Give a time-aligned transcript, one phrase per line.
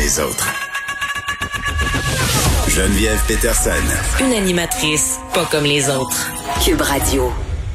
[0.00, 0.52] Les autres.
[2.68, 3.70] Geneviève Peterson.
[4.20, 6.30] Une animatrice pas comme les autres.
[6.64, 7.30] Cube Radio.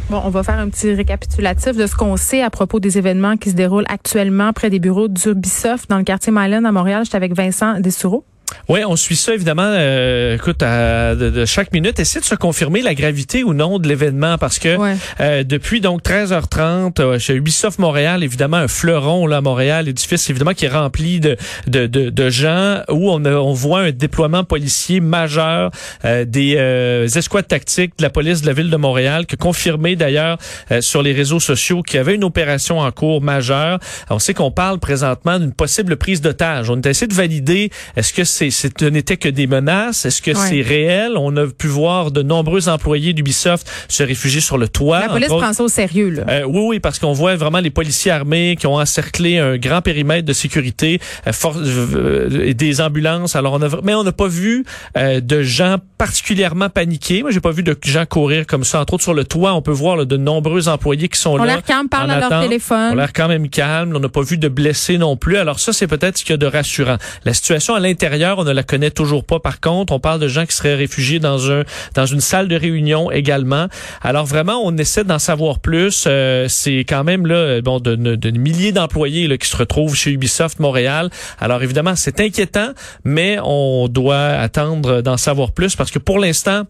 [0.09, 3.37] Bon, on va faire un petit récapitulatif de ce qu'on sait à propos des événements
[3.37, 7.03] qui se déroulent actuellement près des bureaux d'Ubisoft dans le quartier Myland à Montréal.
[7.05, 8.25] J'étais avec Vincent Dessoureau.
[8.67, 9.63] Oui, on suit ça évidemment.
[9.65, 13.79] Euh, écoute, à, de, de chaque minute, essaie de se confirmer la gravité ou non
[13.79, 14.95] de l'événement parce que Ouais.
[15.19, 20.29] euh, depuis donc 13h30 euh, chez Ubisoft Montréal, évidemment un fleuron là à Montréal, édifice
[20.29, 21.35] évidemment qui est rempli de
[21.67, 25.71] de, de, de gens où on, a- on voit un déploiement policier majeur
[26.05, 29.37] euh, des euh, escouades tactiques de la police de la ville de Montréal, qui a
[29.37, 30.37] confirmé d'ailleurs
[30.71, 33.79] euh, sur les réseaux sociaux qu'il y avait une opération en cours majeure.
[34.09, 36.69] On sait qu'on parle présentement d'une possible prise d'otage.
[36.69, 40.31] On a essayé de valider est-ce que c'est ce n'était que des menaces, est-ce que
[40.31, 40.37] Ouais.
[40.49, 41.13] c'est réel?
[41.17, 45.01] On a pu voir de nombreux employés d'Ubisoft se réfugier sur le toit.
[45.01, 46.23] La police prend ça au sérieux, là.
[46.29, 49.81] Euh, oui, oui, parce qu'on voit vraiment les policiers armés qui ont encerclé un grand
[49.81, 53.35] périmètre de sécurité euh, for- euh, des ambulances.
[53.35, 54.65] Alors, on a, mais on n'a pas vu
[54.95, 57.21] de gens particulièrement paniqués.
[57.21, 58.79] Moi, j'ai pas vu de gens courir comme ça.
[58.81, 61.37] Entre autres, sur le toit, on peut voir là, de nombreux employés qui sont On
[61.37, 61.45] là.
[61.45, 62.91] l'air calme, parle à leur téléphone.
[62.93, 63.93] On l'air quand même calme.
[63.95, 65.37] On n'a pas vu de blessés non plus.
[65.37, 66.97] Alors ça, c'est peut-être ce qu'il y a de rassurant.
[67.25, 69.39] La situation à l'intérieur, on ne la connaît toujours pas.
[69.39, 71.63] Par contre, on parle de gens qui seraient réfugiés dans un
[71.95, 73.67] dans une salle de réunion également.
[74.01, 76.05] Alors vraiment, on essaie d'en savoir plus.
[76.07, 81.09] Euh, c'est quand même là, bon, de, milliers d'employés qui se retrouvent chez Ubisoft Montréal.
[81.39, 82.69] Alors évidemment, c'est inquiétant,
[83.03, 86.63] mais on doit attendre d'en savoir plus parce que pour l'instant.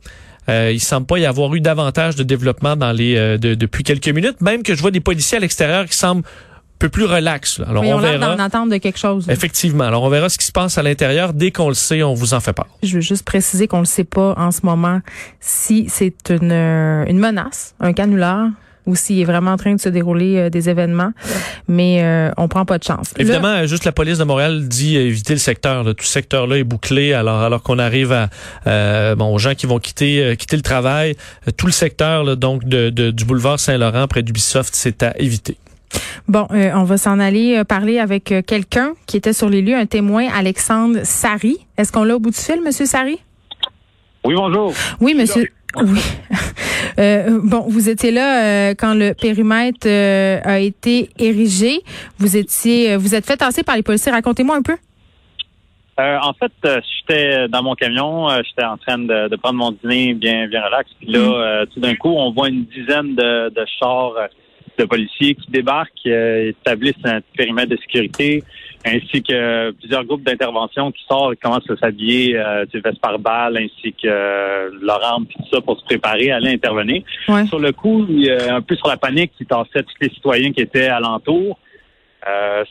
[0.47, 3.83] Euh, il semble pas y avoir eu davantage de développement dans les euh, de- depuis
[3.83, 4.41] quelques minutes.
[4.41, 6.23] Même que je vois des policiers à l'extérieur qui semblent
[6.79, 7.59] peu plus relax.
[7.59, 7.65] là.
[7.69, 8.35] Alors on verra.
[8.37, 9.27] d'en de quelque chose.
[9.27, 9.33] là.
[9.33, 9.83] Effectivement.
[9.83, 11.33] Alors on verra ce qui se passe à l'intérieur.
[11.33, 12.67] Dès qu'on le sait, on vous en fait part.
[12.83, 15.01] Je veux juste préciser qu'on ne sait pas en ce moment
[15.39, 18.47] si c'est une, euh, une menace, un canular,
[18.85, 21.11] ou s'il est vraiment en train de se dérouler euh, des événements.
[21.67, 23.13] Mais euh, on prend pas de chance.
[23.17, 25.83] Évidemment, euh, juste la police de Montréal dit éviter le secteur.
[25.83, 25.93] là.
[25.93, 27.13] Tout ce secteur-là est bouclé.
[27.13, 28.29] Alors, alors qu'on arrive à
[28.65, 31.15] euh, bon aux gens qui vont quitter quitter le travail,
[31.57, 35.57] tout le secteur là, donc de, de- du boulevard Saint-Laurent près d'Ubisoft, c'est à éviter.
[36.29, 39.63] Bon, euh, on va s'en aller euh, parler avec euh, quelqu'un qui était sur les
[39.63, 41.57] lieux, un témoin, Alexandre Sari.
[41.75, 43.17] Est-ce qu'on l'a au bout du fil, Monsieur Sari?
[44.23, 44.71] Oui, bonjour.
[45.01, 45.49] Oui, monsieur.
[45.75, 45.99] Oui.
[46.97, 51.79] Euh, bon, vous étiez là euh, quand le périmètre euh, a été érigé.
[52.17, 54.11] Vous étiez, vous êtes fait tasser par les policiers.
[54.11, 54.75] Racontez-moi un peu.
[55.99, 60.13] Euh, en fait, j'étais dans mon camion, j'étais en train de, de prendre mon dîner
[60.13, 60.89] bien, bien relax.
[60.99, 61.67] Puis là, Mm.
[61.73, 64.13] tout d'un coup, on voit une dizaine de, de chars
[64.79, 68.43] de policiers qui débarquent, euh, établissent un périmètre de sécurité,
[68.85, 73.19] ainsi que plusieurs groupes d'intervention qui sortent et commencent à s'habiller, euh, sais, veste par
[73.19, 77.03] balle, ainsi que euh, leur arme, tout ça pour se préparer à aller intervenir.
[77.27, 77.45] Ouais.
[77.45, 80.61] Sur le coup, il un peu sur la panique qui tassait tous les citoyens qui
[80.61, 81.59] étaient alentour.
[82.27, 82.65] Euh,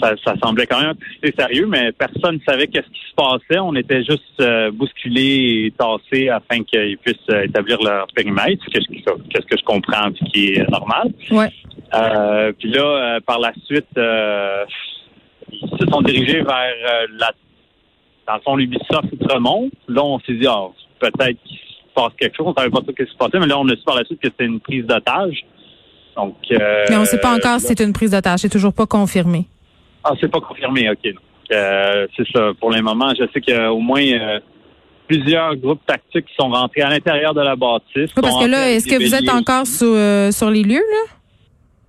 [0.00, 3.58] ça, ça semblait quand même assez sérieux, mais personne ne savait qu'est-ce qui se passait.
[3.60, 8.70] On était juste euh, bousculés et tassés afin qu'ils puissent euh, établir leur périmètre, ce
[8.70, 11.12] que, je- qu'est-ce que je comprends, puis qui est normal.
[11.30, 11.50] Ouais.
[11.94, 14.64] Euh, puis là, euh, par la suite, euh,
[15.52, 16.72] ils se sont dirigés vers
[17.18, 17.32] la,
[18.26, 19.70] dans le fond, l'Ubisoft Outremont.
[19.88, 20.66] Là, on s'est dit, ah,
[20.98, 22.46] peut-être qu'il se passe quelque chose.
[22.48, 24.04] On savait pas trop ce qui se passait, mais là, on a su par la
[24.04, 25.44] suite que c'était une prise d'otage.
[26.18, 28.40] Donc, euh, Mais on ne sait pas encore si c'est une prise d'otage.
[28.40, 29.46] C'est toujours pas confirmé.
[30.02, 31.14] ah, c'est pas confirmé, OK.
[31.52, 32.50] Euh, c'est ça.
[32.58, 34.40] Pour le moment, je sais qu'il y a au moins euh,
[35.06, 38.10] plusieurs groupes tactiques qui sont rentrés à l'intérieur de la bâtisse.
[38.16, 39.78] Oui, parce que là, est-ce que vous êtes encore aussi.
[39.78, 41.12] sur, euh, sur les lieux, là?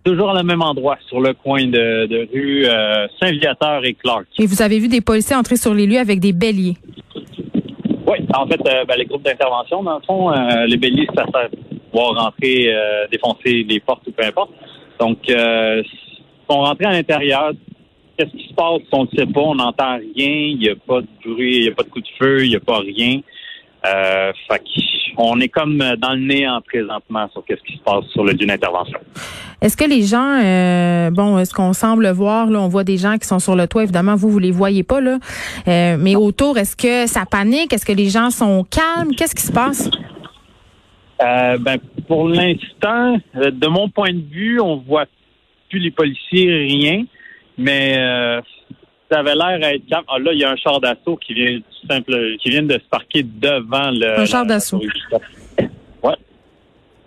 [0.03, 2.65] Toujours à le même endroit, sur le coin de, de rue
[3.19, 4.25] Saint-Viateur et Clark.
[4.37, 6.77] Et vous avez vu des policiers entrer sur les lieux avec des béliers?
[8.07, 10.31] Oui, en fait, ben, les groupes d'intervention, dans le fond,
[10.65, 11.49] les béliers, ça sert
[11.91, 14.51] pouvoir rentrer, euh, défoncer les portes ou peu importe.
[14.99, 17.51] Donc, euh, ils sont rentrés à l'intérieur.
[18.17, 18.81] Qu'est-ce qui se passe?
[18.91, 21.69] On ne sait pas, on n'entend rien, il n'y a pas de bruit, il n'y
[21.69, 23.21] a pas de coup de feu, il n'y a pas rien.
[23.85, 24.61] Euh, fait
[25.17, 28.45] on est comme dans le néant présentement sur qu'est-ce qui se passe sur le lieu
[28.45, 28.99] d'intervention.
[29.61, 33.17] Est-ce que les gens, euh, bon, ce qu'on semble voir, là, on voit des gens
[33.17, 35.17] qui sont sur le toit, évidemment, vous, vous les voyez pas, là.
[35.67, 37.73] Euh, mais autour, est-ce que ça panique?
[37.73, 39.13] Est-ce que les gens sont calmes?
[39.15, 39.89] Qu'est-ce qui se passe?
[41.21, 41.77] Euh, ben,
[42.07, 45.05] pour l'instant, euh, de mon point de vue, on voit
[45.69, 47.05] plus les policiers, rien.
[47.57, 48.41] Mais euh,
[49.11, 50.05] ça avait l'air à être calme.
[50.07, 52.73] Ah, là, il y a un char d'assaut qui vient tout simple, qui vient de
[52.73, 54.19] se parquer devant le.
[54.19, 54.81] Un char d'assaut.
[56.03, 56.15] Ouais.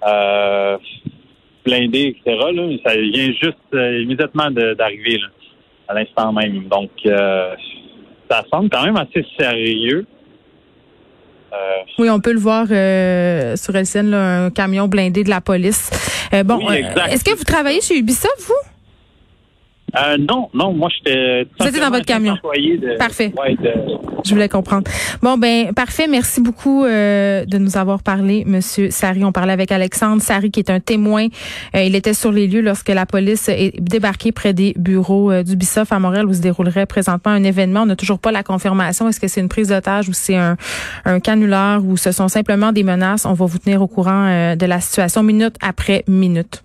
[0.07, 0.77] Euh,
[1.65, 2.39] blindé, etc.
[2.53, 5.21] Là, ça vient juste euh, immédiatement d'arriver
[5.89, 6.69] à l'instant même.
[6.69, 7.55] Donc, euh,
[8.31, 10.07] ça semble quand même assez sérieux.
[11.53, 11.57] Euh,
[11.99, 15.91] Oui, on peut le voir euh, sur LCN, là, un camion blindé de la police.
[16.33, 18.55] Euh, bon, Oui, est-ce que vous travaillez chez Ubisoft, vous?
[19.97, 21.47] Euh, non, non, moi j'étais.
[21.61, 22.35] Vous étiez dans votre camion.
[22.35, 23.33] De, Parfait.
[23.39, 23.73] ouais, de-
[24.25, 24.91] Je voulais comprendre.
[25.23, 26.07] Bon, ben parfait.
[26.09, 29.25] Merci beaucoup euh, de nous avoir parlé, Monsieur Sari.
[29.25, 31.27] On parlait avec Alexandre Sari, qui est un témoin.
[31.75, 35.43] Euh, il était sur les lieux lorsque la police est débarquée près des bureaux euh,
[35.43, 37.83] d'Ubisoft à Montréal où se déroulerait présentement un événement.
[37.83, 39.09] On n'a toujours pas la confirmation.
[39.09, 40.57] Est-ce que c'est une prise d'otage ou c'est un,
[41.05, 43.27] un canular ou ce sont simplement des menaces?
[43.27, 46.63] On va vous tenir au courant euh, de la situation minute après minute.